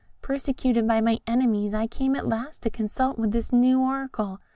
Persecuted 0.23 0.87
by 0.87 0.99
my 0.99 1.19
enemies, 1.27 1.75
I 1.75 1.85
came 1.85 2.15
at 2.15 2.25
last 2.27 2.63
to 2.63 2.71
consult 2.71 3.17
this 3.19 3.53
new 3.53 3.81
Oracle. 3.81 4.39